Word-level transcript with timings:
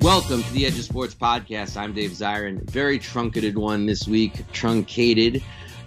Welcome 0.00 0.42
to 0.44 0.52
the 0.52 0.64
Edge 0.64 0.78
of 0.78 0.84
Sports 0.84 1.14
podcast. 1.14 1.76
I'm 1.76 1.92
Dave 1.92 2.12
Zirin. 2.12 2.62
Very 2.70 2.98
truncated 2.98 3.58
one 3.58 3.84
this 3.86 4.06
week. 4.06 4.44
Truncated. 4.52 5.42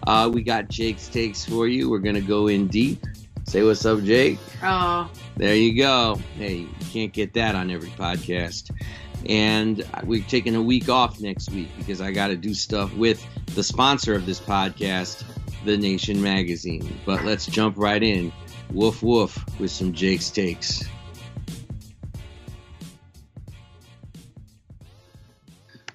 Uh, 0.05 0.30
we 0.32 0.41
got 0.41 0.68
Jake's 0.68 1.07
takes 1.07 1.46
for 1.46 1.68
you. 1.68 1.89
We're 1.89 2.00
gonna 2.00 2.20
go 2.21 2.47
in 2.47 2.68
deep. 2.68 3.05
Say 3.46 3.64
what's 3.64 3.86
up, 3.86 4.04
Jake. 4.04 4.38
Oh, 4.61 5.10
There 5.38 5.55
you 5.55 5.78
go. 5.78 6.20
Hey, 6.36 6.57
you 6.57 6.70
can't 6.92 7.11
get 7.14 7.34
that 7.34 7.55
on 7.55 7.71
every 7.71 7.89
podcast. 7.92 8.71
And 9.28 9.86
we're 10.04 10.23
taking 10.23 10.55
a 10.55 10.62
week 10.62 10.89
off 10.89 11.20
next 11.21 11.52
week 11.52 11.70
because 11.78 12.02
I 12.02 12.12
got 12.12 12.28
to 12.28 12.36
do 12.36 12.54
stuff 12.54 12.93
with 12.96 13.25
the 13.55 13.64
sponsor 13.64 14.14
of 14.16 14.25
this 14.25 14.39
podcast, 14.39 15.23
The 15.64 15.78
Nation 15.78 16.21
Magazine. 16.21 17.00
But 17.06 17.23
let's 17.23 17.46
jump 17.46 17.78
right 17.78 18.01
in. 18.01 18.32
Woof 18.71 19.04
woof 19.04 19.43
with 19.59 19.71
some 19.71 19.93
Jake's 19.93 20.29
takes. 20.32 20.84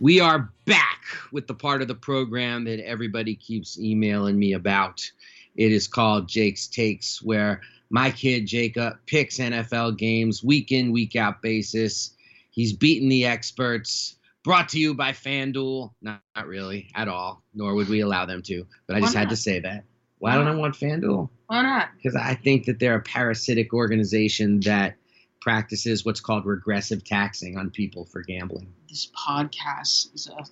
We 0.06 0.20
are 0.20 0.52
back 0.66 1.02
with 1.33 1.48
the 1.48 1.55
part 1.55 1.83
of 1.83 1.88
the 1.88 1.96
program 1.96 2.62
that 2.66 2.78
everybody 2.78 3.34
keeps 3.34 3.77
emailing 3.77 4.38
me 4.38 4.52
about. 4.52 5.10
It 5.56 5.73
is 5.73 5.88
called 5.88 6.28
Jake's 6.28 6.69
Takes, 6.69 7.20
where 7.20 7.62
my 7.91 8.12
kid 8.12 8.47
Jacob 8.47 8.98
picks 9.06 9.38
NFL 9.38 9.98
games 9.98 10.45
week 10.45 10.70
in, 10.70 10.92
week 10.92 11.16
out 11.16 11.42
basis. 11.42 12.14
He's 12.52 12.73
beaten 12.73 13.09
the 13.09 13.27
experts. 13.27 14.14
Brought 14.45 14.69
to 14.69 14.78
you 14.78 14.95
by 14.95 15.11
FanDuel. 15.11 15.91
Not, 16.00 16.20
not 16.36 16.47
really 16.47 16.88
at 16.95 17.09
all, 17.09 17.42
nor 17.52 17.75
would 17.75 17.88
we 17.88 17.98
allow 17.98 18.27
them 18.27 18.42
to. 18.42 18.64
But 18.86 18.95
I 18.95 19.00
just 19.00 19.16
had 19.16 19.30
to 19.30 19.36
say 19.36 19.59
that. 19.59 19.83
Why 20.19 20.36
don't 20.36 20.47
I 20.47 20.55
want 20.55 20.77
FanDuel? 20.77 21.31
why 21.48 21.62
not? 21.62 21.88
Because 21.97 22.14
I 22.14 22.34
think 22.34 22.66
that 22.66 22.78
they're 22.78 22.94
a 22.94 23.03
parasitic 23.03 23.75
organization 23.75 24.61
that 24.61 24.94
practices 25.41 26.05
what's 26.05 26.20
called 26.20 26.47
regressive 26.47 27.03
taxing 27.03 27.59
on 27.59 27.70
people 27.70 28.05
for 28.05 28.22
gambling. 28.22 28.72
This 28.89 29.11
podcast 29.17 30.15
is 30.15 30.29
a 30.29 30.45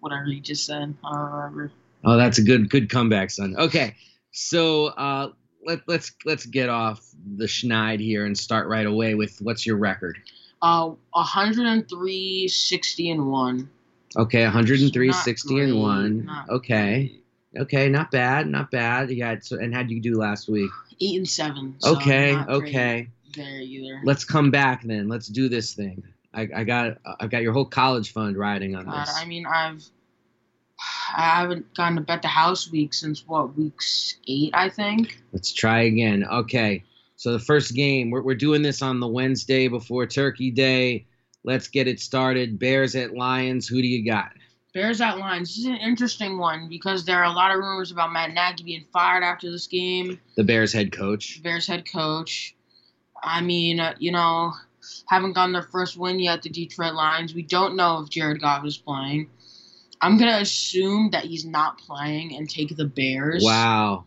whatever 0.00 0.26
you 0.26 0.40
just 0.40 0.66
said. 0.66 0.94
I 1.04 1.12
don't 1.12 1.32
remember. 1.32 1.72
Oh, 2.04 2.16
that's 2.16 2.38
a 2.38 2.42
good 2.42 2.70
good 2.70 2.90
comeback, 2.90 3.30
son. 3.30 3.54
Okay, 3.56 3.94
so 4.32 4.86
uh, 4.86 5.30
let 5.64 5.80
let's 5.86 6.12
let's 6.24 6.46
get 6.46 6.68
off 6.68 7.06
the 7.36 7.44
schneid 7.44 8.00
here 8.00 8.24
and 8.24 8.36
start 8.36 8.68
right 8.68 8.86
away 8.86 9.14
with 9.14 9.38
what's 9.40 9.66
your 9.66 9.76
record? 9.76 10.18
Uh, 10.62 10.90
103, 11.12 12.48
60, 12.48 13.10
and 13.10 13.30
one. 13.30 13.70
Okay, 14.16 14.42
103, 14.42 15.06
Not 15.06 15.16
60, 15.16 15.60
and 15.60 15.80
one. 15.80 16.30
Okay, 16.50 17.16
okay, 17.56 17.88
not 17.88 18.10
bad, 18.10 18.46
not 18.46 18.70
bad. 18.70 19.10
Yeah, 19.10 19.36
so, 19.40 19.56
and 19.58 19.74
how'd 19.74 19.90
you 19.90 20.00
do 20.00 20.18
last 20.18 20.48
week? 20.48 20.70
Eight 21.00 21.16
and 21.16 21.28
seven. 21.28 21.76
so 21.78 21.96
okay, 21.96 22.34
great 22.34 22.48
okay. 22.48 23.08
There 23.34 23.60
either. 23.60 24.00
Let's 24.04 24.24
come 24.24 24.50
back 24.50 24.82
then. 24.82 25.08
Let's 25.08 25.28
do 25.28 25.48
this 25.48 25.72
thing. 25.72 26.02
I, 26.32 26.48
I 26.54 26.64
got 26.64 26.98
I've 27.18 27.30
got 27.30 27.42
your 27.42 27.52
whole 27.52 27.64
college 27.64 28.12
fund 28.12 28.36
riding 28.36 28.76
on 28.76 28.84
God, 28.84 29.06
this. 29.06 29.16
I 29.16 29.24
mean, 29.24 29.46
I've 29.46 29.84
I 31.14 31.40
haven't 31.40 31.74
gone 31.74 31.96
to 31.96 32.00
bet 32.00 32.22
the 32.22 32.28
house 32.28 32.70
week 32.70 32.94
since 32.94 33.26
what 33.26 33.56
weeks 33.56 34.16
eight, 34.28 34.50
I 34.54 34.68
think. 34.68 35.20
Let's 35.32 35.52
try 35.52 35.82
again. 35.82 36.24
Okay. 36.24 36.84
So 37.16 37.32
the 37.32 37.38
first 37.38 37.74
game, 37.74 38.10
we're, 38.10 38.22
we're 38.22 38.34
doing 38.34 38.62
this 38.62 38.80
on 38.80 38.98
the 38.98 39.06
Wednesday 39.06 39.68
before 39.68 40.06
Turkey 40.06 40.50
Day. 40.50 41.06
Let's 41.44 41.68
get 41.68 41.86
it 41.86 42.00
started. 42.00 42.58
Bears 42.58 42.94
at 42.94 43.14
Lions. 43.14 43.68
Who 43.68 43.82
do 43.82 43.86
you 43.86 44.06
got? 44.10 44.30
Bears 44.72 45.00
at 45.00 45.18
Lions. 45.18 45.48
This 45.50 45.58
is 45.58 45.64
an 45.66 45.76
interesting 45.76 46.38
one 46.38 46.68
because 46.68 47.04
there 47.04 47.18
are 47.18 47.30
a 47.30 47.32
lot 47.32 47.50
of 47.50 47.58
rumors 47.58 47.90
about 47.90 48.12
Matt 48.12 48.32
Nagy 48.32 48.64
being 48.64 48.86
fired 48.92 49.22
after 49.22 49.50
this 49.50 49.66
game. 49.66 50.18
The 50.36 50.44
Bears 50.44 50.72
head 50.72 50.92
coach. 50.92 51.42
Bears 51.42 51.66
head 51.66 51.84
coach. 51.90 52.54
I 53.22 53.42
mean, 53.42 53.80
uh, 53.80 53.96
you 53.98 54.12
know, 54.12 54.54
haven't 55.06 55.32
gotten 55.32 55.52
their 55.52 55.62
first 55.62 55.96
win 55.96 56.20
yet. 56.20 56.42
The 56.42 56.50
Detroit 56.50 56.94
Lions. 56.94 57.34
We 57.34 57.42
don't 57.42 57.76
know 57.76 58.00
if 58.00 58.10
Jared 58.10 58.40
Goff 58.40 58.64
is 58.64 58.76
playing. 58.76 59.28
I'm 60.00 60.18
gonna 60.18 60.38
assume 60.38 61.10
that 61.10 61.24
he's 61.24 61.44
not 61.44 61.78
playing 61.78 62.36
and 62.36 62.48
take 62.48 62.74
the 62.76 62.86
Bears. 62.86 63.44
Wow. 63.44 64.04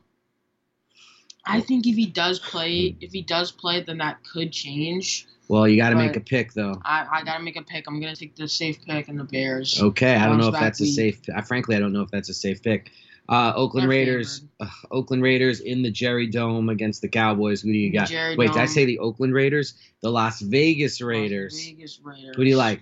I 1.46 1.60
think 1.60 1.86
if 1.88 1.96
he 1.96 2.06
does 2.06 2.40
play, 2.40 2.96
if 3.02 3.12
he 3.12 3.22
does 3.22 3.52
play, 3.52 3.82
then 3.82 3.98
that 3.98 4.24
could 4.24 4.52
change. 4.52 5.28
Well, 5.50 5.68
you 5.68 5.76
got 5.78 5.90
to 5.90 5.96
make 5.96 6.16
a 6.16 6.22
pick 6.22 6.54
though. 6.54 6.82
I, 6.86 7.06
I 7.12 7.24
gotta 7.24 7.44
make 7.44 7.58
a 7.58 7.62
pick. 7.62 7.86
I'm 7.88 8.00
gonna 8.00 8.16
take 8.16 8.36
the 8.36 8.48
safe 8.48 8.84
pick 8.86 9.10
and 9.10 9.20
the 9.20 9.26
Bears. 9.26 9.82
Okay, 9.82 10.16
I 10.16 10.26
don't 10.26 10.38
know 10.38 10.48
if 10.48 10.54
that's 10.54 10.80
a 10.80 10.86
safe. 10.86 11.20
I, 11.36 11.42
frankly, 11.42 11.76
I 11.76 11.80
don't 11.80 11.92
know 11.92 12.02
if 12.02 12.10
that's 12.12 12.30
a 12.30 12.34
safe 12.34 12.64
pick. 12.64 12.92
Uh, 13.30 13.54
Oakland 13.56 13.84
They're 13.84 13.98
Raiders. 13.98 14.42
Uh, 14.60 14.68
Oakland 14.92 15.24
Raiders 15.24 15.62
in 15.62 15.82
the 15.82 15.92
Jerry 15.92 16.28
Dome 16.28 16.70
against 16.70 17.02
the 17.02 17.08
Cowboys. 17.08 17.62
Who 17.62 17.72
do 17.72 17.78
you 17.78 17.92
got? 17.92 18.10
Jerry 18.10 18.36
Wait, 18.36 18.52
did 18.52 18.62
I 18.62 18.66
say 18.66 18.86
the 18.86 19.00
Oakland 19.00 19.34
Raiders? 19.34 19.76
The 20.02 20.10
Las 20.10 20.42
Vegas 20.42 21.00
Las 21.00 21.08
Raiders. 21.08 21.66
Vegas 21.66 22.00
Raiders. 22.04 22.36
Who 22.36 22.44
do 22.44 22.50
you 22.50 22.58
like? 22.58 22.82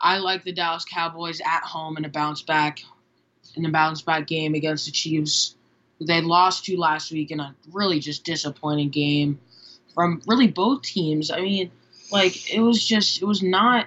I 0.00 0.18
like 0.18 0.44
the 0.44 0.52
Dallas 0.52 0.84
Cowboys 0.84 1.40
at 1.40 1.62
home 1.62 1.96
in 1.96 2.04
a 2.04 2.08
bounce 2.08 2.42
back 2.42 2.80
in 3.54 3.64
a 3.64 3.70
bounce 3.70 4.02
back 4.02 4.26
game 4.26 4.54
against 4.54 4.86
the 4.86 4.92
Chiefs. 4.92 5.54
They 6.00 6.20
lost 6.20 6.64
to 6.64 6.76
last 6.76 7.12
week 7.12 7.30
in 7.30 7.38
a 7.38 7.54
really 7.72 8.00
just 8.00 8.24
disappointing 8.24 8.90
game 8.90 9.38
from 9.94 10.20
really 10.26 10.48
both 10.48 10.82
teams. 10.82 11.30
I 11.30 11.40
mean, 11.40 11.70
like 12.10 12.52
it 12.52 12.60
was 12.60 12.84
just 12.84 13.22
it 13.22 13.24
was 13.24 13.42
not 13.42 13.86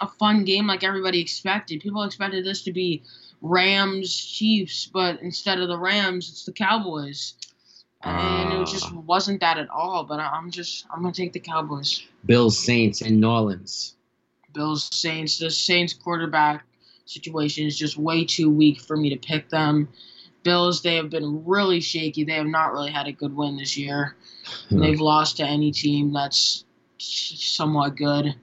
a 0.00 0.08
fun 0.08 0.44
game 0.44 0.66
like 0.66 0.82
everybody 0.82 1.20
expected. 1.20 1.80
People 1.80 2.02
expected 2.02 2.44
this 2.44 2.62
to 2.62 2.72
be 2.72 3.02
Rams 3.42 4.16
Chiefs, 4.16 4.86
but 4.86 5.20
instead 5.20 5.58
of 5.58 5.68
the 5.68 5.76
Rams, 5.78 6.28
it's 6.30 6.44
the 6.44 6.52
Cowboys. 6.52 7.34
And 8.04 8.52
it 8.52 8.66
just 8.66 8.86
Ah. 8.86 9.00
wasn't 9.00 9.40
that 9.40 9.58
at 9.58 9.68
all. 9.70 10.04
But 10.04 10.18
I- 10.20 10.30
I'm 10.30 10.50
just 10.50 10.86
I'm 10.92 11.02
gonna 11.02 11.12
take 11.14 11.32
the 11.32 11.40
Cowboys. 11.40 12.02
Bills 12.24 12.58
Saints 12.58 13.00
in 13.00 13.20
New 13.20 13.28
Orleans. 13.28 13.94
Bills 14.52 14.88
Saints. 14.92 15.38
The 15.38 15.50
Saints 15.50 15.92
quarterback 15.92 16.64
situation 17.04 17.66
is 17.66 17.76
just 17.78 17.96
way 17.96 18.24
too 18.24 18.50
weak 18.50 18.80
for 18.80 18.96
me 18.96 19.10
to 19.10 19.16
pick 19.16 19.48
them. 19.50 19.88
Bills, 20.42 20.82
they 20.82 20.96
have 20.96 21.10
been 21.10 21.44
really 21.44 21.80
shaky. 21.80 22.24
They 22.24 22.34
have 22.34 22.46
not 22.46 22.72
really 22.72 22.90
had 22.90 23.06
a 23.06 23.12
good 23.12 23.34
win 23.36 23.56
this 23.56 23.76
year. 23.76 24.16
They've 24.70 25.00
lost 25.00 25.36
to 25.36 25.46
any 25.46 25.70
team 25.70 26.12
that's 26.12 26.64
somewhat 26.98 27.96
good. 27.96 28.34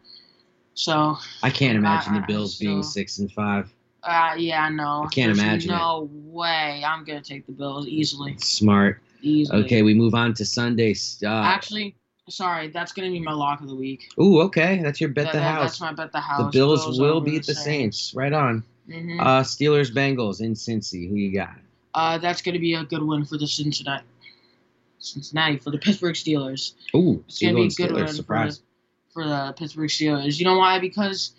So, 0.73 1.17
I 1.43 1.49
can't 1.49 1.77
imagine 1.77 2.13
I- 2.13 2.19
the 2.21 2.25
Bills 2.27 2.57
being 2.57 2.83
six 2.83 3.19
and 3.19 3.29
five. 3.31 3.69
Uh, 4.03 4.35
yeah, 4.37 4.69
no. 4.69 5.03
I 5.05 5.07
can't 5.13 5.27
There's 5.35 5.39
imagine 5.39 5.71
it. 5.71 5.75
No 5.75 6.09
way. 6.11 6.83
I'm 6.85 7.03
gonna 7.03 7.21
take 7.21 7.45
the 7.45 7.51
Bills 7.51 7.87
easily. 7.87 8.37
Smart. 8.37 9.01
Easily. 9.21 9.63
Okay, 9.65 9.81
we 9.81 9.93
move 9.93 10.15
on 10.15 10.33
to 10.35 10.45
Sunday. 10.45 10.95
Uh, 11.23 11.27
Actually, 11.27 11.95
sorry, 12.29 12.69
that's 12.69 12.91
gonna 12.93 13.09
be 13.11 13.19
my 13.19 13.33
lock 13.33 13.59
of 13.61 13.67
the 13.67 13.75
week. 13.75 14.09
ooh, 14.19 14.39
okay, 14.41 14.81
that's 14.81 15.01
your 15.01 15.09
bet 15.09 15.25
That- 15.25 15.33
the 15.33 15.39
that- 15.39 15.43
house. 15.55 15.63
That's 15.63 15.81
my 15.81 15.93
bet 15.93 16.11
the 16.11 16.19
house. 16.21 16.39
The 16.53 16.57
Bills, 16.57 16.99
will 16.99 17.19
beat 17.21 17.45
the 17.45 17.53
Saints. 17.55 18.13
Right 18.15 18.31
on. 18.33 18.63
hmm 18.89 19.19
Uh, 19.19 19.41
Steelers 19.41 19.91
Bengals 19.93 20.39
in 20.41 20.53
Cincy. 20.53 21.07
Who 21.09 21.15
you 21.15 21.33
got? 21.33 21.55
Uh, 21.93 22.17
that's 22.17 22.41
going 22.41 22.53
to 22.53 22.59
be 22.59 22.75
a 22.75 22.83
good 22.83 23.03
win 23.03 23.25
for 23.25 23.37
the 23.37 23.47
Cincinnati. 23.47 24.05
Cincinnati 24.99 25.57
for 25.57 25.71
the 25.71 25.77
Pittsburgh 25.77 26.15
Steelers. 26.15 26.73
Ooh, 26.95 27.23
It's 27.27 27.39
to 27.39 27.45
be 27.53 27.61
a 27.63 27.67
good 27.69 27.71
Steelers. 27.91 27.93
win 27.95 28.07
Surprise. 28.09 28.61
for 29.13 29.23
the, 29.23 29.29
for 29.29 29.47
the 29.47 29.53
Pittsburgh 29.57 29.89
Steelers. 29.89 30.39
You 30.39 30.45
know 30.45 30.57
why? 30.57 30.79
Because 30.79 31.31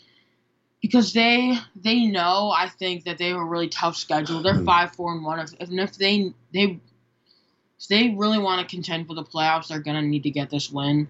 because 0.81 1.13
they 1.13 1.57
they 1.77 2.07
know 2.07 2.53
I 2.57 2.69
think 2.69 3.05
that 3.05 3.19
they 3.19 3.29
have 3.29 3.39
a 3.39 3.45
really 3.45 3.69
tough 3.69 3.97
schedule. 3.97 4.43
They're 4.43 4.55
hmm. 4.55 4.65
five 4.65 4.95
four 4.95 5.13
and 5.13 5.25
one. 5.25 5.39
If 5.41 5.53
if, 5.61 5.71
if 5.71 5.97
they 5.97 6.33
they 6.53 6.81
if 7.81 7.89
they 7.89 8.11
really 8.11 8.39
want 8.39 8.67
to 8.67 8.75
contend 8.75 9.07
for 9.07 9.15
the 9.15 9.25
playoffs, 9.25 9.69
they're 9.69 9.81
going 9.81 10.01
to 10.01 10.07
need 10.07 10.23
to 10.25 10.31
get 10.31 10.51
this 10.51 10.71
win. 10.71 11.09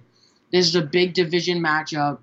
This 0.52 0.66
is 0.66 0.74
a 0.74 0.82
big 0.82 1.14
division 1.14 1.60
matchup. 1.60 2.18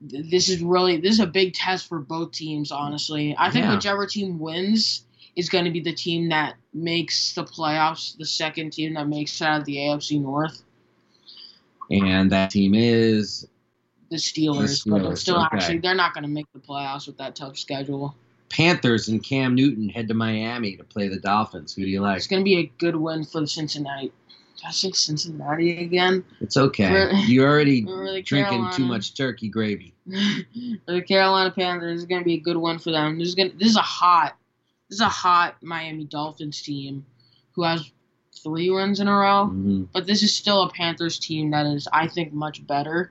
This 0.00 0.48
is 0.48 0.62
really 0.62 0.98
this 0.98 1.14
is 1.14 1.20
a 1.20 1.26
big 1.26 1.54
test 1.54 1.88
for 1.88 1.98
both 1.98 2.32
teams. 2.32 2.70
Honestly, 2.70 3.34
I 3.38 3.50
think 3.50 3.64
Yeah. 3.64 3.74
whichever 3.74 4.06
team 4.06 4.38
wins 4.38 5.04
is 5.36 5.48
going 5.48 5.64
to 5.64 5.70
be 5.70 5.80
the 5.80 5.94
team 5.94 6.28
that 6.28 6.56
makes 6.74 7.34
the 7.34 7.44
playoffs. 7.44 8.16
The 8.18 8.26
second 8.26 8.72
team 8.72 8.94
that 8.94 9.08
makes 9.08 9.40
it 9.40 9.44
out 9.44 9.60
of 9.60 9.66
the 9.66 9.76
AFC 9.76 10.20
North, 10.20 10.62
And 11.90 12.30
that 12.32 12.50
team 12.50 12.74
is 12.74 13.46
the 14.12 14.18
Steelers. 14.18 14.84
but 14.88 15.00
Steelers, 15.02 15.12
it's 15.12 15.20
still 15.22 15.36
okay. 15.36 15.48
actually 15.52 15.78
they're 15.78 15.94
not 15.94 16.14
going 16.14 16.22
to 16.22 16.28
make 16.28 16.46
the 16.52 16.60
playoffs 16.60 17.06
with 17.06 17.16
that 17.18 17.34
tough 17.34 17.56
schedule. 17.58 18.14
Panthers 18.50 19.08
and 19.08 19.22
Cam 19.24 19.54
Newton 19.54 19.88
head 19.88 20.08
to 20.08 20.14
Miami 20.14 20.76
to 20.76 20.84
play 20.84 21.08
the 21.08 21.18
Dolphins. 21.18 21.74
Who 21.74 21.82
do 21.82 21.88
you 21.88 22.00
like? 22.02 22.18
It's 22.18 22.26
going 22.26 22.40
to 22.42 22.44
be 22.44 22.58
a 22.58 22.70
good 22.78 22.94
win 22.94 23.24
for 23.24 23.40
the 23.40 23.46
Cincinnati. 23.46 24.12
Did 24.56 24.66
I 24.66 24.70
say 24.70 24.92
Cincinnati 24.92 25.82
again? 25.82 26.22
It's 26.42 26.58
okay. 26.58 26.88
For- 26.88 27.10
You're 27.26 27.48
already 27.48 27.80
the 27.84 28.22
drinking 28.24 28.68
too 28.72 28.84
much 28.84 29.14
turkey 29.14 29.48
gravy. 29.48 29.94
the 30.06 31.02
Carolina 31.08 31.50
Panthers, 31.50 32.00
is 32.00 32.04
going 32.06 32.20
to 32.20 32.24
be 32.24 32.34
a 32.34 32.40
good 32.40 32.58
one 32.58 32.78
for 32.78 32.90
them. 32.90 33.18
This 33.18 33.28
is 33.28 33.34
going 33.34 33.52
this 33.58 33.68
is 33.68 33.76
a 33.76 33.80
hot 33.80 34.36
this 34.90 34.96
is 34.96 35.00
a 35.00 35.08
hot 35.08 35.56
Miami 35.62 36.04
Dolphins 36.04 36.60
team 36.60 37.06
who 37.52 37.62
has 37.62 37.90
three 38.42 38.68
wins 38.68 39.00
in 39.00 39.08
a 39.08 39.16
row. 39.16 39.46
Mhm. 39.50 39.88
but 39.94 40.06
this 40.06 40.22
is 40.22 40.34
still 40.34 40.62
a 40.62 40.70
Panthers 40.70 41.18
team 41.18 41.50
that 41.52 41.64
is, 41.66 41.88
I 41.92 42.06
think, 42.06 42.32
much 42.34 42.66
better. 42.66 43.10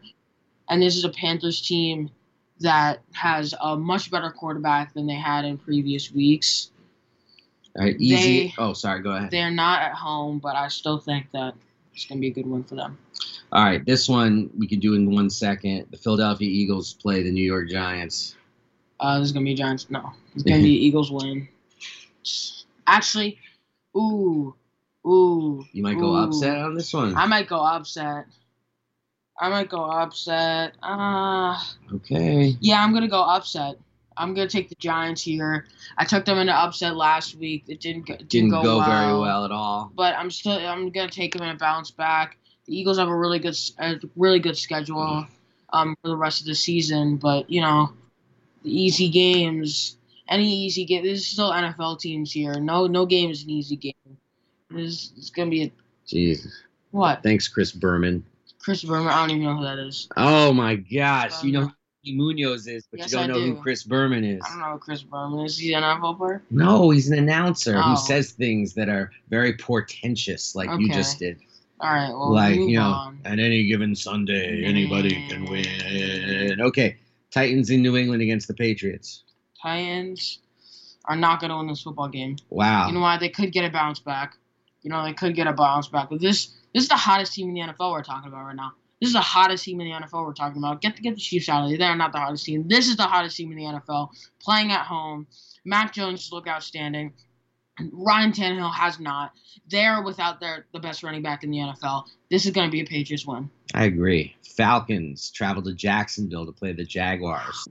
And 0.71 0.81
this 0.81 0.95
is 0.95 1.03
a 1.03 1.09
Panthers 1.09 1.61
team 1.61 2.09
that 2.61 3.01
has 3.13 3.53
a 3.61 3.75
much 3.75 4.09
better 4.09 4.31
quarterback 4.31 4.93
than 4.93 5.05
they 5.05 5.15
had 5.15 5.43
in 5.43 5.57
previous 5.57 6.11
weeks. 6.13 6.71
All 7.77 7.83
right, 7.85 7.95
easy. 7.99 8.47
They- 8.47 8.53
oh, 8.57 8.71
sorry. 8.71 9.01
Go 9.01 9.11
ahead. 9.11 9.31
They're 9.31 9.51
not 9.51 9.81
at 9.81 9.93
home, 9.93 10.39
but 10.39 10.55
I 10.55 10.69
still 10.69 10.97
think 10.97 11.27
that 11.33 11.55
it's 11.93 12.05
going 12.05 12.19
to 12.19 12.21
be 12.21 12.27
a 12.27 12.31
good 12.31 12.47
one 12.47 12.63
for 12.63 12.75
them. 12.75 12.97
All 13.51 13.65
right, 13.65 13.85
this 13.85 14.07
one 14.07 14.49
we 14.57 14.65
can 14.65 14.79
do 14.79 14.93
in 14.93 15.11
one 15.13 15.29
second. 15.29 15.87
The 15.91 15.97
Philadelphia 15.97 16.49
Eagles 16.49 16.93
play 16.93 17.21
the 17.21 17.31
New 17.31 17.43
York 17.43 17.69
Giants. 17.69 18.35
Uh, 18.97 19.19
this 19.19 19.25
is 19.27 19.31
gonna 19.33 19.43
be 19.43 19.53
Giants. 19.55 19.89
No, 19.89 20.11
it's 20.33 20.43
gonna 20.43 20.61
be 20.63 20.69
Eagles 20.85 21.11
win. 21.11 21.49
Actually, 22.87 23.39
ooh, 23.97 24.55
ooh. 25.05 25.65
You 25.73 25.83
might 25.83 25.99
go 25.99 26.15
upset 26.15 26.59
on 26.59 26.75
this 26.75 26.93
one. 26.93 27.15
I 27.17 27.25
might 27.25 27.47
go 27.49 27.57
upset. 27.59 28.25
I 29.41 29.49
might 29.49 29.69
go 29.69 29.83
upset. 29.83 30.75
Uh, 30.83 31.57
okay. 31.95 32.55
yeah, 32.61 32.83
I'm 32.83 32.93
gonna 32.93 33.07
go 33.07 33.23
upset. 33.23 33.75
I'm 34.15 34.35
gonna 34.35 34.47
take 34.47 34.69
the 34.69 34.75
Giants 34.75 35.23
here. 35.23 35.65
I 35.97 36.05
took 36.05 36.25
them 36.25 36.37
into 36.37 36.53
upset 36.53 36.95
last 36.95 37.35
week. 37.35 37.63
It 37.67 37.79
didn't 37.79 38.05
go, 38.05 38.13
didn't, 38.17 38.29
Didn't 38.29 38.49
go, 38.51 38.61
go 38.61 38.77
well, 38.77 38.87
very 38.87 39.19
well 39.19 39.45
at 39.45 39.51
all. 39.51 39.91
But 39.95 40.13
I'm 40.15 40.29
still 40.29 40.53
I'm 40.53 40.91
gonna 40.91 41.09
take 41.09 41.33
them 41.33 41.41
in 41.41 41.49
a 41.49 41.57
bounce 41.57 41.89
back. 41.89 42.37
The 42.67 42.77
Eagles 42.77 42.99
have 42.99 43.07
a 43.07 43.15
really 43.15 43.39
good 43.39 43.57
a 43.79 43.95
really 44.15 44.39
good 44.39 44.55
schedule 44.55 45.25
um 45.73 45.95
for 46.03 46.09
the 46.09 46.17
rest 46.17 46.41
of 46.41 46.45
the 46.45 46.53
season. 46.53 47.17
But 47.17 47.49
you 47.49 47.61
know, 47.61 47.93
the 48.63 48.79
easy 48.79 49.09
games, 49.09 49.97
any 50.29 50.53
easy 50.65 50.85
game. 50.85 51.03
This 51.03 51.21
is 51.21 51.25
still 51.27 51.51
NFL 51.51 51.99
teams 51.99 52.31
here. 52.31 52.59
No 52.59 52.85
no 52.85 53.07
game 53.07 53.31
is 53.31 53.41
an 53.41 53.49
easy 53.49 53.75
game. 53.75 54.17
This 54.69 55.13
is 55.17 55.31
gonna 55.31 55.49
be 55.49 55.63
a 55.63 55.71
Jeez. 56.07 56.47
what? 56.91 57.23
Thanks, 57.23 57.47
Chris 57.47 57.71
Berman. 57.71 58.23
Chris 58.63 58.83
Berman. 58.83 59.07
I 59.07 59.21
don't 59.21 59.31
even 59.31 59.43
know 59.43 59.57
who 59.57 59.63
that 59.63 59.79
is. 59.79 60.07
Oh 60.17 60.53
my 60.53 60.75
gosh. 60.75 61.43
You 61.43 61.51
know 61.51 61.61
um, 61.61 61.75
who 62.05 62.13
Munoz 62.13 62.67
is, 62.67 62.85
but 62.89 62.99
Yes, 62.99 63.11
you 63.11 63.17
don't 63.19 63.29
know 63.29 63.39
who. 63.39 63.61
Chris 63.61 63.83
Berman 63.83 64.23
is. 64.23 64.41
I 64.45 64.49
don't 64.49 64.59
know 64.59 64.71
who 64.73 64.79
Chris 64.79 65.03
Berman 65.03 65.45
is. 65.45 65.57
He's 65.57 65.75
an 65.75 65.83
NFL 65.83 66.17
player. 66.17 66.41
No, 66.51 66.89
he's 66.89 67.09
an 67.09 67.17
announcer 67.17 67.77
Oh. 67.77 67.81
who 67.81 67.97
says 67.97 68.31
things 68.31 68.73
that 68.75 68.89
are 68.89 69.11
very 69.29 69.53
portentous, 69.53 70.55
like 70.55 70.69
you 70.79 70.91
just 70.91 71.19
did. 71.19 71.39
All 71.79 71.91
right. 71.91 72.09
Well, 72.09 72.31
like, 72.33 72.59
move 72.59 72.69
you 72.69 72.77
know, 72.77 72.89
on. 72.89 73.19
at 73.25 73.39
any 73.39 73.65
given 73.67 73.95
Sunday, 73.95 74.63
anybody 74.63 75.27
can 75.27 75.45
win. 75.45 76.61
Okay. 76.61 76.97
Titans 77.31 77.69
in 77.71 77.81
New 77.81 77.97
England 77.97 78.21
against 78.21 78.47
the 78.47 78.53
Patriots. 78.53 79.23
Titans 79.61 80.39
are 81.05 81.15
not 81.15 81.39
going 81.39 81.49
to 81.49 81.57
win 81.57 81.67
this 81.67 81.81
football 81.81 82.07
game. 82.07 82.35
Wow. 82.49 82.87
You 82.87 82.93
know 82.93 82.99
why? 82.99 83.17
They 83.17 83.29
could 83.29 83.51
get 83.51 83.65
a 83.65 83.69
bounce 83.71 83.99
back. 83.99 84.37
You 84.83 84.89
know, 84.91 85.03
they 85.03 85.13
could 85.13 85.33
get 85.35 85.47
a 85.47 85.53
bounce 85.53 85.87
back. 85.87 86.09
But 86.09 86.19
this 86.19 86.49
this 86.73 86.83
is 86.83 86.89
the 86.89 86.95
hottest 86.95 87.33
team 87.33 87.49
in 87.49 87.53
the 87.53 87.61
NFL 87.61 87.91
we're 87.91 88.03
talking 88.03 88.29
about 88.29 88.45
right 88.45 88.55
now. 88.55 88.73
This 88.99 89.07
is 89.09 89.13
the 89.13 89.19
hottest 89.21 89.63
team 89.63 89.81
in 89.81 89.87
the 89.87 89.93
NFL 89.93 90.25
we're 90.25 90.33
talking 90.33 90.57
about. 90.61 90.81
Get 90.81 90.95
the, 90.95 91.01
get 91.01 91.15
the 91.15 91.19
Chiefs 91.21 91.49
out 91.49 91.63
of 91.63 91.69
there. 91.69 91.77
They're 91.79 91.95
not 91.95 92.11
the 92.11 92.19
hottest 92.19 92.45
team. 92.45 92.67
This 92.67 92.87
is 92.87 92.97
the 92.97 93.03
hottest 93.03 93.35
team 93.35 93.51
in 93.51 93.57
the 93.57 93.63
NFL. 93.63 94.09
Playing 94.39 94.71
at 94.71 94.85
home. 94.85 95.25
Mac 95.65 95.93
Jones 95.93 96.29
look 96.31 96.47
outstanding. 96.47 97.13
Ryan 97.91 98.31
Tannehill 98.31 98.73
has 98.73 98.99
not. 98.99 99.31
They're 99.69 100.03
without 100.03 100.39
their 100.39 100.67
the 100.71 100.79
best 100.79 101.01
running 101.01 101.23
back 101.23 101.43
in 101.43 101.49
the 101.49 101.57
NFL. 101.57 102.05
This 102.29 102.45
is 102.45 102.51
going 102.51 102.67
to 102.67 102.71
be 102.71 102.81
a 102.81 102.85
Patriots 102.85 103.25
win. 103.25 103.49
I 103.73 103.85
agree. 103.85 104.35
Falcons 104.55 105.31
travel 105.31 105.63
to 105.63 105.73
Jacksonville 105.73 106.45
to 106.45 106.51
play 106.51 106.73
the 106.73 106.83
Jaguars. 106.85 107.67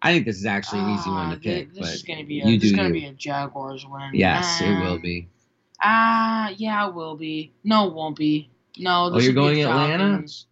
I 0.00 0.12
think 0.14 0.24
this 0.24 0.36
is 0.36 0.46
actually 0.46 0.80
an 0.80 0.90
easy 0.90 1.10
one 1.10 1.26
Ah, 1.26 1.34
to 1.34 1.40
pick, 1.40 1.70
This 1.74 1.78
but 1.80 1.88
is 1.94 2.02
going 2.04 2.20
to 2.20 2.24
be 2.24 2.40
a, 2.40 2.46
you 2.46 2.58
this 2.58 2.70
is 2.70 2.76
going 2.76 2.88
to 2.88 2.92
be 2.94 3.04
a 3.06 3.12
Jaguars 3.12 3.84
win. 3.86 4.10
yes, 4.14 4.60
it 4.62 4.70
will 4.80 4.98
be. 5.00 5.28
Ah, 5.82 6.50
yeah, 6.56 6.88
it 6.88 6.94
will 6.94 7.16
be. 7.16 7.52
No, 7.64 7.88
it 7.88 7.94
won't 7.94 8.16
be. 8.16 8.50
No, 8.78 9.10
Oh, 9.12 9.18
you're 9.18 9.32
going 9.32 9.62
Atlanta? 9.62 10.04
Falcons. 10.04 10.46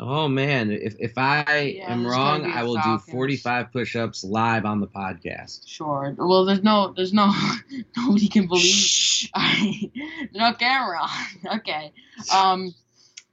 Oh 0.00 0.26
man, 0.26 0.72
if 0.72 0.96
if 0.98 1.16
I 1.16 1.74
Yeah, 1.76 1.92
am 1.92 2.04
wrong, 2.04 2.44
I 2.44 2.64
will 2.64 2.74
Falcons. 2.74 3.04
do 3.04 3.12
45 3.12 3.72
push-ups 3.72 4.24
live 4.24 4.64
on 4.64 4.80
the 4.80 4.88
podcast. 4.88 5.68
Sure. 5.68 6.14
Well, 6.18 6.44
there's 6.44 6.64
no, 6.64 6.92
there's 6.96 7.12
no, 7.12 7.32
nobody 7.96 8.28
can 8.28 8.48
believe. 8.48 8.64
Shh. 8.64 9.28
there's 9.36 10.32
no 10.34 10.52
camera 10.54 11.02
okay. 11.54 11.92
Um, 12.34 12.74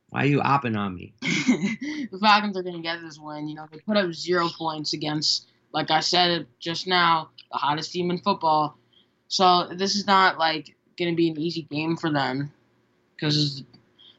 Why 0.10 0.24
are 0.24 0.28
you 0.28 0.40
opping 0.40 0.78
on 0.78 0.96
me? 0.96 1.14
the 1.22 2.20
Falcons 2.22 2.56
are 2.58 2.64
gonna 2.64 2.82
get 2.82 3.02
this 3.02 3.18
win. 3.20 3.48
You 3.48 3.56
know, 3.56 3.68
they 3.72 3.80
put 3.80 3.98
up 3.98 4.14
zero 4.14 4.48
points 4.56 4.94
against, 4.94 5.50
like 5.74 5.90
I 5.90 6.00
said 6.02 6.46
just 6.60 6.86
now, 6.88 7.30
the 7.52 7.58
hottest 7.58 7.92
team 7.92 8.12
in 8.12 8.20
football. 8.20 8.78
So 9.30 9.68
this 9.74 9.96
is 9.96 10.06
not 10.06 10.38
like 10.38 10.76
gonna 10.98 11.14
be 11.16 11.30
an 11.30 11.40
easy 11.40 11.64
game 11.64 11.96
for 11.98 12.12
them, 12.12 12.52
because 13.16 13.38
it's 13.60 13.64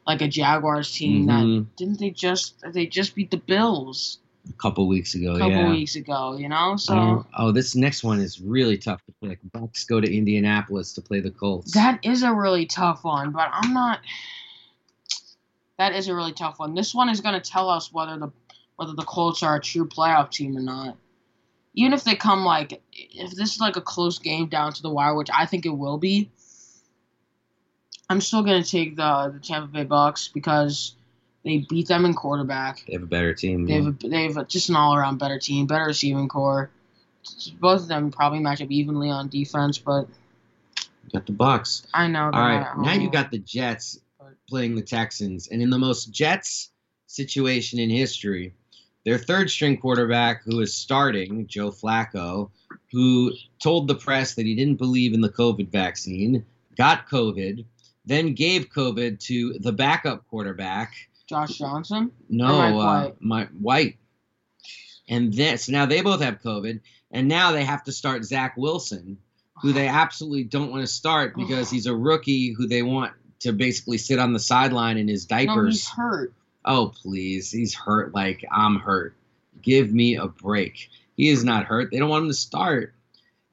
like 0.06 0.20
a 0.22 0.28
Jaguars 0.28 0.90
team 0.92 1.26
that 1.26 1.44
Mhm. 1.44 1.66
didn't 1.76 1.98
they 2.00 2.10
just 2.10 2.54
they 2.72 2.86
just 2.86 3.14
beat 3.14 3.30
the 3.30 3.36
Bills 3.36 4.18
A 4.48 4.52
couple 4.54 4.88
weeks 4.88 5.14
ago, 5.14 5.34
a 5.34 5.38
couple 5.38 5.50
yeah. 5.52 5.70
weeks 5.70 5.94
ago, 5.94 6.36
you 6.36 6.48
know? 6.48 6.76
So 6.76 6.94
Oh, 6.94 7.26
oh, 7.38 7.52
this 7.52 7.76
next 7.76 8.02
one 8.02 8.20
is 8.20 8.40
really 8.40 8.76
tough 8.76 9.00
to 9.06 9.12
pick. 9.28 9.38
Bucks 9.52 9.84
go 9.84 10.00
to 10.00 10.12
Indianapolis 10.12 10.92
to 10.94 11.00
play 11.00 11.20
the 11.20 11.30
Colts. 11.30 11.72
that 11.74 12.00
is 12.04 12.24
a 12.24 12.32
really 12.34 12.66
tough 12.66 13.04
one, 13.04 13.30
but 13.30 13.48
I'm 13.52 13.72
not 13.72 14.00
that 15.78 15.94
is 15.94 16.08
a 16.08 16.14
really 16.14 16.32
tough 16.32 16.58
one. 16.58 16.74
This 16.74 16.94
one 16.94 17.08
is 17.08 17.20
gonna 17.20 17.40
tell 17.40 17.68
us 17.68 17.92
whether 17.92 18.18
the 18.18 18.30
whether 18.76 18.94
the 18.94 19.04
Colts 19.04 19.42
are 19.42 19.56
a 19.56 19.60
true 19.60 19.86
playoff 19.86 20.30
team 20.30 20.56
or 20.56 20.60
not. 20.60 20.96
Even 21.74 21.92
if 21.92 22.04
they 22.04 22.14
come 22.16 22.44
like 22.44 22.82
if 22.92 23.30
this 23.32 23.54
is 23.54 23.60
like 23.60 23.76
a 23.76 23.80
close 23.80 24.18
game 24.18 24.46
down 24.48 24.72
to 24.72 24.82
the 24.82 24.90
wire, 24.90 25.14
which 25.14 25.30
I 25.32 25.46
think 25.46 25.64
it 25.66 25.76
will 25.76 25.98
be, 25.98 26.30
I'm 28.12 28.20
still 28.20 28.42
gonna 28.42 28.62
take 28.62 28.94
the 28.96 29.30
the 29.32 29.40
Tampa 29.40 29.68
Bay 29.68 29.84
Bucks 29.84 30.28
because 30.28 30.94
they 31.44 31.64
beat 31.68 31.88
them 31.88 32.04
in 32.04 32.12
quarterback. 32.12 32.84
they 32.86 32.92
have 32.92 33.02
a 33.02 33.06
better 33.06 33.32
team. 33.32 33.66
They 33.66 33.72
have 33.72 33.86
a, 33.86 34.08
they 34.08 34.24
have 34.24 34.36
a, 34.36 34.44
just 34.44 34.68
an 34.68 34.76
all 34.76 34.94
around 34.94 35.18
better 35.18 35.38
team, 35.38 35.66
better 35.66 35.86
receiving 35.86 36.28
corps. 36.28 36.70
Both 37.58 37.82
of 37.82 37.88
them 37.88 38.10
probably 38.10 38.40
match 38.40 38.60
up 38.60 38.70
evenly 38.70 39.08
on 39.08 39.28
defense, 39.28 39.78
but 39.78 40.08
You 40.78 41.10
got 41.14 41.24
the 41.24 41.32
Bucks. 41.32 41.86
I 41.94 42.06
know. 42.06 42.24
All 42.24 42.30
right, 42.30 42.32
they're 42.32 42.42
right, 42.42 42.76
not 42.76 42.86
at 42.86 42.96
now 42.96 43.00
you 43.00 43.06
um, 43.06 43.12
got 43.12 43.30
the 43.30 43.38
Jets 43.38 43.98
playing 44.46 44.74
the 44.74 44.82
Texans, 44.82 45.48
and 45.48 45.62
in 45.62 45.70
the 45.70 45.78
most 45.78 46.12
Jets 46.12 46.70
situation 47.06 47.78
in 47.78 47.88
history, 47.88 48.52
their 49.06 49.16
third 49.16 49.50
string 49.50 49.78
quarterback, 49.78 50.42
who 50.44 50.60
is 50.60 50.74
starting, 50.74 51.46
Joe 51.46 51.70
Flacco, 51.70 52.50
who 52.92 53.32
told 53.58 53.88
the 53.88 53.94
press 53.94 54.34
that 54.34 54.44
he 54.44 54.54
didn't 54.54 54.76
believe 54.76 55.14
in 55.14 55.22
the 55.22 55.30
COVID 55.30 55.70
vaccine, 55.70 56.44
got 56.76 57.08
COVID, 57.08 57.64
then 58.04 58.34
gave 58.34 58.68
COVID 58.70 59.20
to 59.26 59.58
the 59.60 59.72
backup 59.72 60.26
quarterback. 60.28 60.92
Josh 61.26 61.56
Johnson. 61.58 62.10
No, 62.28 62.48
Mike 62.58 62.72
uh, 62.72 62.76
White? 62.76 63.14
my 63.20 63.44
White. 63.58 63.96
And 65.08 65.32
this 65.32 65.68
now 65.68 65.86
they 65.86 66.00
both 66.02 66.20
have 66.20 66.40
COVID, 66.42 66.80
and 67.10 67.28
now 67.28 67.52
they 67.52 67.64
have 67.64 67.84
to 67.84 67.92
start 67.92 68.24
Zach 68.24 68.56
Wilson, 68.56 69.18
who 69.60 69.72
they 69.72 69.88
absolutely 70.02 70.44
don't 70.44 70.70
want 70.70 70.82
to 70.82 70.92
start 70.92 71.34
because 71.36 71.70
he's 71.70 71.86
a 71.86 71.94
rookie 71.94 72.52
who 72.52 72.66
they 72.66 72.82
want 72.82 73.12
to 73.40 73.52
basically 73.52 73.98
sit 73.98 74.18
on 74.18 74.32
the 74.32 74.38
sideline 74.38 74.98
in 74.98 75.08
his 75.08 75.28
No, 75.28 75.36
he's 75.36 75.46
diapers. 75.46 75.88
hurt. 75.88 76.32
oh 76.64 76.92
please, 77.02 77.50
he's 77.50 77.74
hurt 77.74 78.14
like 78.14 78.44
I'm 78.50 78.76
hurt. 78.76 79.14
Give 79.62 79.92
me 79.92 80.16
a 80.16 80.26
break. 80.28 80.88
He 81.16 81.28
is 81.28 81.44
not 81.44 81.66
hurt. 81.66 81.90
They 81.90 81.98
don't 81.98 82.08
want 82.08 82.24
him 82.24 82.30
to 82.30 82.34
start. 82.34 82.94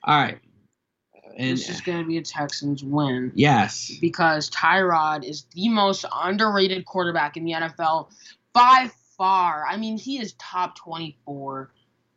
All 0.04 0.18
right. 0.18 0.40
And 1.40 1.52
this 1.52 1.70
is 1.70 1.80
going 1.80 2.00
to 2.00 2.06
be 2.06 2.18
a 2.18 2.22
Texans 2.22 2.84
win 2.84 3.32
yes, 3.34 3.92
because 4.02 4.50
Tyrod 4.50 5.24
is 5.24 5.46
the 5.56 5.70
most 5.70 6.06
underrated 6.14 6.86
quarterback 6.86 7.38
in 7.38 7.46
the 7.46 7.54
NFL 7.54 8.10
by 8.52 8.92
far. 9.18 9.66
I 9.66 9.78
mean, 9.78 9.98
he 9.98 10.20
is 10.20 10.34
top 10.34 10.76
24 10.78 11.72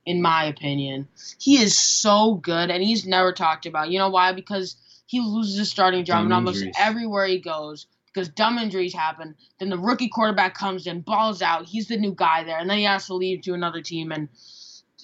in 0.04 0.20
my 0.20 0.44
opinion. 0.44 1.06
He 1.38 1.62
is 1.62 1.78
so 1.78 2.34
good 2.34 2.70
and 2.70 2.82
he's 2.82 3.06
never 3.06 3.32
talked 3.32 3.64
about. 3.64 3.90
You 3.90 4.00
know 4.00 4.10
why? 4.10 4.32
Because 4.32 4.76
he 5.06 5.20
loses 5.20 5.56
his 5.56 5.70
starting 5.70 6.04
job 6.04 6.22
Dumb 6.22 6.26
in 6.26 6.32
almost 6.32 6.56
injuries. 6.56 6.74
everywhere 6.78 7.26
he 7.26 7.38
goes 7.38 7.86
because 8.12 8.28
dumb 8.28 8.58
injuries 8.58 8.92
happen. 8.92 9.34
Then 9.58 9.70
the 9.70 9.78
rookie 9.78 10.08
quarterback 10.08 10.54
comes 10.54 10.86
in, 10.86 11.00
balls 11.00 11.42
out. 11.42 11.66
He's 11.66 11.88
the 11.88 11.96
new 11.96 12.12
guy 12.14 12.44
there, 12.44 12.58
and 12.58 12.68
then 12.68 12.78
he 12.78 12.84
has 12.84 13.06
to 13.06 13.14
leave 13.14 13.42
to 13.42 13.54
another 13.54 13.80
team. 13.80 14.12
And 14.12 14.28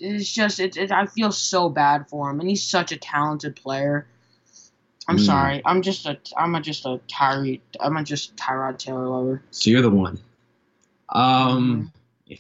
it's 0.00 0.32
just, 0.32 0.60
it, 0.60 0.76
it, 0.76 0.90
I 0.92 1.06
feel 1.06 1.32
so 1.32 1.68
bad 1.68 2.08
for 2.08 2.30
him. 2.30 2.40
And 2.40 2.48
he's 2.48 2.62
such 2.62 2.92
a 2.92 2.96
talented 2.96 3.56
player. 3.56 4.06
I'm 5.08 5.16
Mm. 5.16 5.26
sorry. 5.26 5.62
I'm 5.64 5.82
just 5.82 6.06
a, 6.06 6.18
I'm 6.36 6.54
a, 6.54 6.60
just 6.60 6.84
a 6.84 7.00
Tyree, 7.08 7.60
I'm 7.80 7.96
a 7.96 8.04
just 8.04 8.36
Tyrod 8.36 8.78
Taylor 8.78 9.08
lover. 9.08 9.42
so 9.50 9.70
you're 9.70 9.82
the 9.82 9.90
one. 9.90 10.18
Um. 11.08 11.92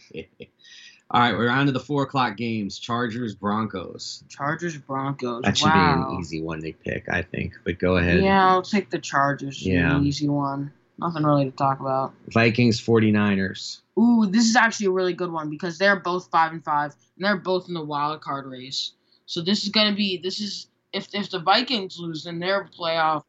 All 1.10 1.18
right, 1.22 1.32
we're 1.34 1.48
on 1.48 1.64
to 1.64 1.72
the 1.72 1.80
four 1.80 2.02
o'clock 2.02 2.36
games. 2.36 2.78
Chargers, 2.78 3.34
Broncos. 3.34 4.22
Chargers 4.28 4.76
Broncos. 4.76 5.42
That 5.42 5.56
should 5.56 5.68
wow. 5.70 6.04
be 6.10 6.14
an 6.14 6.20
easy 6.20 6.42
one 6.42 6.60
to 6.60 6.72
pick, 6.74 7.08
I 7.08 7.22
think. 7.22 7.54
But 7.64 7.78
go 7.78 7.96
ahead. 7.96 8.22
Yeah, 8.22 8.46
I'll 8.46 8.60
take 8.60 8.90
the 8.90 8.98
Chargers. 8.98 9.64
Yeah. 9.64 9.96
An 9.96 10.04
easy 10.04 10.28
one. 10.28 10.70
Nothing 10.98 11.22
really 11.24 11.44
to 11.44 11.56
talk 11.56 11.80
about. 11.80 12.12
Vikings, 12.28 12.80
49ers. 12.80 13.80
Ooh, 13.98 14.26
this 14.26 14.44
is 14.44 14.56
actually 14.56 14.86
a 14.86 14.90
really 14.90 15.12
good 15.12 15.30
one 15.30 15.48
because 15.48 15.78
they're 15.78 16.00
both 16.00 16.28
five 16.30 16.52
and 16.52 16.64
five, 16.64 16.94
and 17.16 17.24
they're 17.24 17.36
both 17.36 17.68
in 17.68 17.74
the 17.74 17.84
wild 17.84 18.20
card 18.20 18.46
race. 18.46 18.92
So 19.26 19.40
this 19.40 19.62
is 19.62 19.68
gonna 19.68 19.94
be 19.94 20.18
this 20.18 20.40
is 20.40 20.68
if 20.92 21.08
if 21.14 21.30
the 21.30 21.38
Vikings 21.38 21.98
lose, 21.98 22.24
then 22.24 22.38
their 22.38 22.64
playoff, 22.64 23.24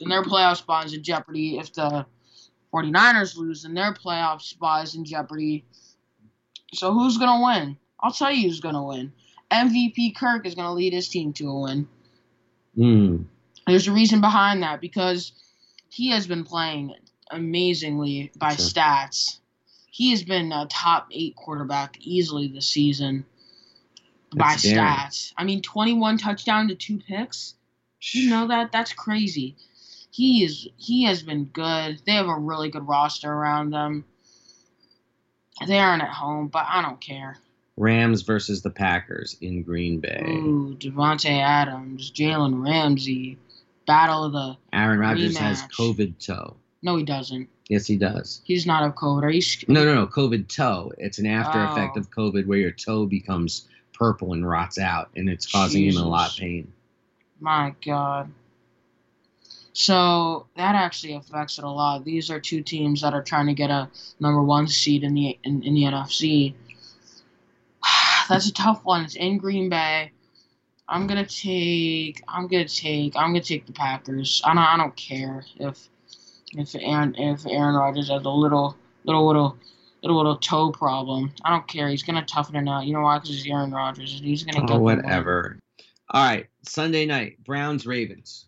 then 0.00 0.08
their 0.08 0.22
playoff 0.22 0.56
spot 0.56 0.86
is 0.86 0.94
in 0.94 1.02
jeopardy. 1.02 1.58
If 1.58 1.72
the 1.72 2.06
49ers 2.72 3.36
lose, 3.36 3.62
then 3.62 3.74
their 3.74 3.92
playoff 3.92 4.40
spot 4.40 4.84
is 4.84 4.94
in 4.94 5.04
jeopardy. 5.04 5.64
So 6.74 6.92
who's 6.92 7.18
gonna 7.18 7.44
win? 7.44 7.76
I'll 8.00 8.12
tell 8.12 8.32
you 8.32 8.48
who's 8.48 8.60
gonna 8.60 8.84
win. 8.84 9.12
MVP 9.50 10.16
Kirk 10.16 10.46
is 10.46 10.54
gonna 10.54 10.72
lead 10.72 10.92
his 10.92 11.08
team 11.08 11.32
to 11.34 11.48
a 11.48 11.60
win. 11.60 11.88
Hmm. 12.74 13.22
There's 13.66 13.86
a 13.86 13.92
reason 13.92 14.20
behind 14.20 14.62
that 14.62 14.80
because 14.80 15.32
he 15.92 16.08
has 16.08 16.26
been 16.26 16.42
playing 16.42 16.94
amazingly 17.30 18.32
by 18.38 18.56
Sure. 18.56 18.64
stats. 18.64 19.38
He 19.90 20.10
has 20.12 20.22
been 20.22 20.50
a 20.50 20.66
top 20.66 21.08
eight 21.12 21.36
quarterback 21.36 21.98
easily 22.00 22.48
this 22.48 22.66
season 22.66 23.26
by 24.34 24.52
That's 24.52 24.62
daring. 24.62 24.78
stats. 24.86 25.34
I 25.36 25.44
mean, 25.44 25.60
21 25.60 26.16
touchdown 26.16 26.68
to 26.68 26.74
two 26.74 26.98
picks. 26.98 27.54
You 28.12 28.30
know 28.30 28.46
that? 28.48 28.72
That's 28.72 28.94
crazy. 28.94 29.54
He 30.10 30.44
is. 30.44 30.66
He 30.78 31.04
has 31.04 31.22
been 31.22 31.44
good. 31.44 32.00
They 32.06 32.12
have 32.12 32.26
a 32.26 32.38
really 32.38 32.70
good 32.70 32.88
roster 32.88 33.30
around 33.30 33.70
them. 33.70 34.06
They 35.66 35.78
aren't 35.78 36.02
at 36.02 36.08
home, 36.08 36.48
but 36.48 36.64
I 36.68 36.80
don't 36.80 37.00
care. 37.00 37.36
Rams 37.76 38.22
versus 38.22 38.62
the 38.62 38.70
Packers 38.70 39.36
in 39.42 39.62
Green 39.62 40.00
Bay. 40.00 40.22
Ooh, 40.26 40.74
Davante 40.78 41.30
Adams, 41.30 42.10
Jalen 42.10 42.64
Ramsey, 42.64 43.36
battle 43.86 44.24
of 44.24 44.32
the. 44.32 44.56
Aaron 44.72 44.98
Rodgers 44.98 45.36
has 45.36 45.62
COVID 45.64 46.24
toe. 46.24 46.56
No, 46.82 46.96
he 46.96 47.04
doesn't. 47.04 47.48
Yes, 47.68 47.86
he 47.86 47.96
does. 47.96 48.40
He's 48.44 48.66
not 48.66 48.82
of 48.82 48.94
COVID. 48.96 49.22
Are 49.22 49.30
you? 49.30 49.40
sh- 49.40 49.64
No, 49.68 49.84
no, 49.84 49.94
no. 49.94 50.06
COVID 50.06 50.48
toe. 50.48 50.92
It's 50.98 51.18
an 51.18 51.26
after 51.26 51.58
Oh. 51.60 51.72
effect 51.72 51.96
of 51.96 52.10
COVID 52.10 52.46
where 52.46 52.58
your 52.58 52.72
toe 52.72 53.06
becomes 53.06 53.68
purple 53.94 54.32
and 54.32 54.46
rots 54.46 54.78
out, 54.78 55.10
and 55.16 55.28
it's 55.28 55.50
causing 55.50 55.84
him 55.86 55.96
a 55.96 56.06
lot 56.06 56.30
of 56.32 56.36
pain. 56.36 56.70
My 57.40 57.74
God. 57.84 58.30
So 59.74 60.46
that 60.56 60.74
actually 60.74 61.14
affects 61.14 61.56
it 61.58 61.64
a 61.64 61.70
lot. 61.70 62.04
These 62.04 62.30
are 62.30 62.38
two 62.38 62.62
teams 62.62 63.00
that 63.00 63.14
are 63.14 63.22
trying 63.22 63.46
to 63.46 63.54
get 63.54 63.70
a 63.70 63.88
number 64.20 64.42
one 64.42 64.68
seed 64.68 65.02
in 65.02 65.14
the 65.14 65.38
in, 65.44 65.62
in 65.62 65.74
the 65.74 65.84
NFC. 65.84 66.54
That's 68.28 68.48
a 68.48 68.52
tough 68.52 68.84
one. 68.84 69.04
It's 69.04 69.14
in 69.16 69.38
Green 69.38 69.68
Bay. 69.68 70.10
I'm 70.92 71.06
gonna 71.06 71.26
take. 71.26 72.22
I'm 72.28 72.46
gonna 72.48 72.68
take. 72.68 73.16
I'm 73.16 73.30
gonna 73.30 73.40
take 73.40 73.64
the 73.64 73.72
Packers. 73.72 74.42
I 74.44 74.48
don't. 74.54 74.62
I 74.62 74.76
don't 74.76 74.94
care 74.94 75.42
if 75.58 75.88
if 76.52 76.74
Aaron 76.78 77.14
if 77.16 77.46
Aaron 77.46 77.74
Rodgers 77.74 78.10
has 78.10 78.22
a 78.22 78.28
little 78.28 78.76
little 79.04 79.26
little 79.26 79.56
little 80.02 80.16
little 80.18 80.36
toe 80.36 80.70
problem. 80.70 81.32
I 81.46 81.50
don't 81.50 81.66
care. 81.66 81.88
He's 81.88 82.02
gonna 82.02 82.26
toughen 82.26 82.56
it 82.56 82.70
out. 82.70 82.84
You 82.84 82.92
know 82.92 83.00
why? 83.00 83.16
Because 83.16 83.30
he's 83.30 83.50
Aaron 83.50 83.72
Rodgers. 83.72 84.20
He's 84.22 84.44
gonna 84.44 84.66
get 84.66 84.76
Oh, 84.76 84.80
whatever. 84.80 85.58
All 86.10 86.22
right, 86.22 86.46
Sunday 86.62 87.06
night, 87.06 87.42
Browns 87.42 87.86
Ravens. 87.86 88.44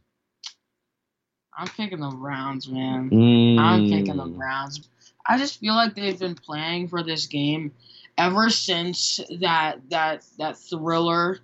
I'm 1.56 1.68
picking 1.68 2.00
the 2.00 2.10
Browns, 2.10 2.68
man. 2.68 3.08
Mm. 3.08 3.58
I'm 3.58 3.88
picking 3.88 4.18
the 4.18 4.26
Browns. 4.26 4.86
I 5.26 5.38
just 5.38 5.60
feel 5.60 5.74
like 5.74 5.94
they've 5.94 6.18
been 6.18 6.34
playing 6.34 6.88
for 6.88 7.02
this 7.02 7.26
game 7.26 7.72
ever 8.18 8.50
since 8.50 9.18
that 9.40 9.78
that 9.88 10.24
that 10.36 10.58
thriller 10.58 11.38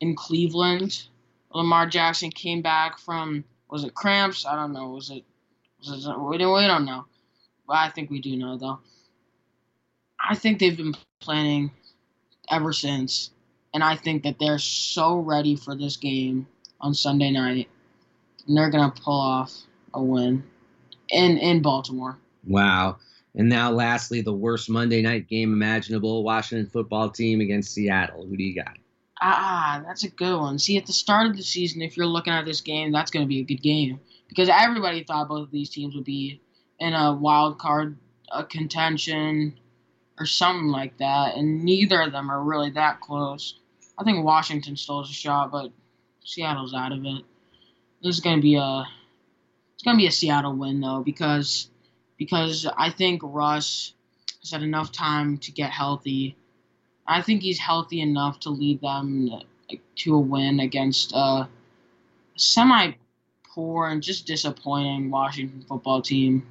in 0.00 0.14
Cleveland. 0.14 1.04
Lamar 1.52 1.86
Jackson 1.86 2.30
came 2.30 2.62
back 2.62 2.98
from 2.98 3.44
was 3.70 3.84
it 3.84 3.94
cramps? 3.94 4.46
I 4.46 4.56
don't 4.56 4.72
know. 4.72 4.88
Was 4.88 5.10
it 5.10 5.24
was 5.80 6.06
it 6.06 6.18
we 6.18 6.38
don't, 6.38 6.84
know. 6.84 7.06
But 7.66 7.76
I 7.76 7.88
think 7.90 8.10
we 8.10 8.20
do 8.20 8.36
know 8.36 8.56
though. 8.56 8.80
I 10.20 10.34
think 10.34 10.58
they've 10.58 10.76
been 10.76 10.94
planning 11.20 11.70
ever 12.50 12.72
since. 12.72 13.30
And 13.74 13.84
I 13.84 13.96
think 13.96 14.22
that 14.22 14.38
they're 14.38 14.58
so 14.58 15.18
ready 15.18 15.54
for 15.54 15.74
this 15.74 15.96
game 15.96 16.46
on 16.80 16.94
Sunday 16.94 17.30
night. 17.30 17.68
And 18.46 18.56
they're 18.56 18.70
gonna 18.70 18.92
pull 18.92 19.20
off 19.20 19.54
a 19.94 20.02
win 20.02 20.42
in 21.10 21.38
in 21.38 21.62
Baltimore. 21.62 22.18
Wow. 22.46 22.98
And 23.34 23.48
now, 23.48 23.70
lastly, 23.70 24.20
the 24.20 24.32
worst 24.32 24.68
Monday 24.68 25.02
night 25.02 25.28
game 25.28 25.52
imaginable 25.52 26.24
Washington 26.24 26.66
football 26.66 27.10
team 27.10 27.40
against 27.40 27.72
Seattle. 27.72 28.26
Who 28.26 28.36
do 28.36 28.42
you 28.42 28.54
got? 28.54 28.76
Ah, 29.20 29.82
that's 29.84 30.04
a 30.04 30.10
good 30.10 30.38
one. 30.38 30.58
See, 30.58 30.76
at 30.76 30.86
the 30.86 30.92
start 30.92 31.26
of 31.26 31.36
the 31.36 31.42
season, 31.42 31.82
if 31.82 31.96
you're 31.96 32.06
looking 32.06 32.32
at 32.32 32.44
this 32.44 32.60
game, 32.60 32.92
that's 32.92 33.10
going 33.10 33.24
to 33.24 33.28
be 33.28 33.40
a 33.40 33.44
good 33.44 33.62
game 33.62 34.00
because 34.28 34.48
everybody 34.48 35.02
thought 35.02 35.28
both 35.28 35.46
of 35.46 35.50
these 35.50 35.70
teams 35.70 35.94
would 35.94 36.04
be 36.04 36.40
in 36.78 36.94
a 36.94 37.12
wild 37.12 37.58
card 37.58 37.96
uh, 38.30 38.42
contention 38.42 39.58
or 40.18 40.26
something 40.26 40.68
like 40.68 40.98
that, 40.98 41.36
and 41.36 41.64
neither 41.64 42.02
of 42.02 42.12
them 42.12 42.30
are 42.30 42.42
really 42.42 42.70
that 42.70 43.00
close. 43.00 43.58
I 43.96 44.04
think 44.04 44.24
Washington 44.24 44.76
still 44.76 45.02
has 45.02 45.10
a 45.10 45.14
shot, 45.14 45.50
but 45.50 45.72
Seattle's 46.24 46.74
out 46.74 46.92
of 46.92 47.04
it. 47.04 47.24
This 48.02 48.16
is 48.16 48.20
going 48.20 48.36
to 48.36 48.42
be 48.42 48.54
a 48.56 48.84
it's 49.74 49.82
going 49.84 49.96
to 49.96 50.02
be 50.02 50.06
a 50.06 50.12
Seattle 50.12 50.54
win 50.54 50.80
though 50.80 51.02
because 51.04 51.70
because 52.16 52.66
I 52.76 52.90
think 52.90 53.22
Russ 53.24 53.94
has 54.40 54.50
had 54.50 54.62
enough 54.62 54.92
time 54.92 55.38
to 55.38 55.52
get 55.52 55.70
healthy. 55.70 56.36
I 57.08 57.22
think 57.22 57.42
he's 57.42 57.58
healthy 57.58 58.00
enough 58.00 58.38
to 58.40 58.50
lead 58.50 58.82
them 58.82 59.30
to 59.96 60.14
a 60.14 60.18
win 60.20 60.60
against 60.60 61.12
a 61.14 61.48
semi 62.36 62.92
poor 63.54 63.88
and 63.88 64.02
just 64.02 64.26
disappointing 64.26 65.10
Washington 65.10 65.64
football 65.66 66.02
team. 66.02 66.46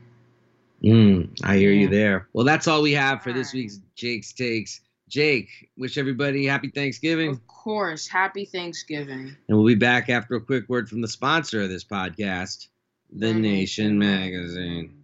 Mm, 0.84 1.30
I 1.44 1.58
hear 1.58 1.72
you 1.72 1.88
there. 1.88 2.28
Well, 2.34 2.46
that's 2.46 2.68
all 2.68 2.82
we 2.82 2.94
have 2.94 3.24
for 3.24 3.32
this 3.32 3.54
All 3.54 3.60
right. 3.60 3.64
week's 3.64 3.80
Jake's 3.96 4.34
Takes. 4.34 4.82
Jake, 5.08 5.70
wish 5.78 5.98
everybody 5.98 6.46
happy 6.46 6.70
Thanksgiving. 6.70 7.30
Of 7.30 7.48
course, 7.48 8.08
happy 8.08 8.44
Thanksgiving. 8.44 9.36
And 9.48 9.58
we'll 9.58 9.66
be 9.66 9.76
back 9.76 10.10
after 10.10 10.36
a 10.36 10.42
quick 10.42 10.68
word 10.68 10.90
from 10.90 11.02
the 11.02 11.08
sponsor 11.08 11.62
of 11.62 11.70
this 11.70 11.86
podcast, 11.86 12.68
The 13.14 13.34
Nation 13.34 13.98
Magazine. 13.98 15.04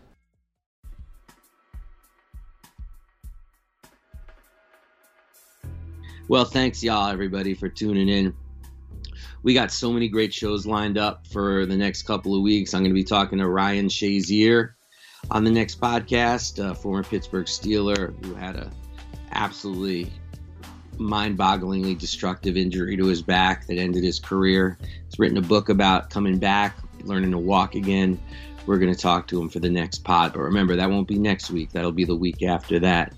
Well, 6.31 6.45
thanks, 6.45 6.81
y'all, 6.81 7.09
everybody, 7.09 7.53
for 7.55 7.67
tuning 7.67 8.07
in. 8.07 8.33
We 9.43 9.53
got 9.53 9.69
so 9.69 9.91
many 9.91 10.07
great 10.07 10.33
shows 10.33 10.65
lined 10.65 10.97
up 10.97 11.27
for 11.27 11.65
the 11.65 11.75
next 11.75 12.03
couple 12.03 12.33
of 12.33 12.41
weeks. 12.41 12.73
I'm 12.73 12.83
going 12.83 12.91
to 12.91 12.95
be 12.95 13.03
talking 13.03 13.39
to 13.39 13.49
Ryan 13.49 13.89
Shazier 13.89 14.75
on 15.29 15.43
the 15.43 15.51
next 15.51 15.81
podcast, 15.81 16.65
a 16.65 16.73
former 16.73 17.03
Pittsburgh 17.03 17.47
Steeler 17.47 18.15
who 18.25 18.33
had 18.33 18.55
a 18.55 18.71
absolutely 19.33 20.09
mind-bogglingly 20.97 21.97
destructive 21.97 22.55
injury 22.55 22.95
to 22.95 23.07
his 23.07 23.21
back 23.21 23.67
that 23.67 23.77
ended 23.77 24.01
his 24.01 24.17
career. 24.17 24.77
He's 25.09 25.19
written 25.19 25.35
a 25.35 25.41
book 25.41 25.67
about 25.67 26.11
coming 26.11 26.39
back, 26.39 26.77
learning 27.03 27.31
to 27.31 27.39
walk 27.39 27.75
again. 27.75 28.17
We're 28.65 28.77
going 28.77 28.93
to 28.93 28.97
talk 28.97 29.27
to 29.27 29.41
him 29.41 29.49
for 29.49 29.59
the 29.59 29.69
next 29.69 30.05
pod, 30.05 30.31
but 30.31 30.39
remember 30.39 30.77
that 30.77 30.89
won't 30.89 31.09
be 31.09 31.19
next 31.19 31.51
week. 31.51 31.73
That'll 31.73 31.91
be 31.91 32.05
the 32.05 32.15
week 32.15 32.41
after 32.41 32.79
that. 32.79 33.11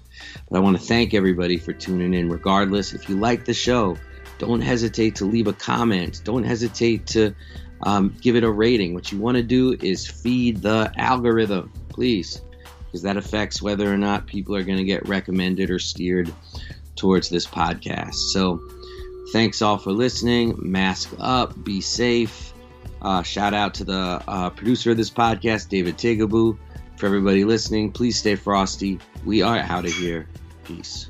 But 0.50 0.58
I 0.58 0.60
want 0.60 0.77
to 0.77 0.84
thank 0.84 1.13
everybody 1.13 1.58
for 1.58 1.74
tuning 1.74 2.13
in. 2.13 2.29
Regardless, 2.29 2.93
if 2.93 3.10
you 3.10 3.20
like 3.20 3.46
the 3.46 3.53
show, 3.53 3.98
don't 4.39 4.62
hesitate 4.62 5.15
to 5.15 5.25
leave 5.25 5.48
a 5.48 5.53
comment. 5.53 6.22
Don't 6.24 6.43
hesitate 6.43 7.08
to 7.08 7.36
um, 7.84 8.15
give 8.22 8.36
it 8.36 8.43
a 8.43 8.51
rating. 8.51 8.93
What 8.93 9.12
you 9.12 9.20
want 9.20 9.38
to 9.38 9.43
do 9.43 9.77
is 9.82 10.08
feed 10.08 10.62
the 10.62 10.91
algorithm, 10.98 11.72
please, 11.89 12.41
because 12.86 13.01
that 13.03 13.17
affects 13.17 13.62
whether 13.62 13.91
or 13.91 13.98
not 13.98 14.27
people 14.27 14.55
are 14.55 14.63
going 14.63 14.77
to 14.77 14.84
get 14.84 15.08
recommended 15.08 15.70
or 15.70 15.79
steered 15.79 16.34
towards 16.96 17.29
this 17.29 17.46
podcast. 17.46 18.15
So, 18.15 18.62
thanks 19.32 19.62
all 19.62 19.77
for 19.77 19.91
listening. 19.91 20.55
Mask 20.60 21.12
up, 21.20 21.62
be 21.63 21.82
safe. 21.82 22.53
Uh, 23.01 23.22
shout 23.22 23.53
out 23.53 23.74
to 23.75 23.84
the 23.84 24.24
uh, 24.27 24.50
producer 24.51 24.91
of 24.91 24.98
this 24.98 25.10
podcast, 25.10 25.70
David 25.70 25.98
Tigaboo. 25.98 26.58
For 27.03 27.07
everybody 27.07 27.43
listening, 27.43 27.91
please 27.91 28.17
stay 28.17 28.36
frosty. 28.36 28.98
We 29.25 29.41
are 29.41 29.57
out 29.57 29.83
of 29.83 29.91
here. 29.91 30.29
Peace. 30.63 31.10